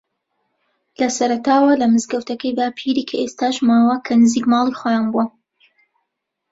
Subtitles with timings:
[0.99, 5.25] لە سەرەتاوە لە مزگەوتەکەی باپیری کە ئێستاش ماوە کە نزیک ماڵی خۆیان بووە